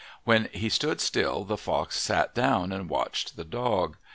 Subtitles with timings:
[0.23, 3.97] When he stood still the fox sat down and watched the dog.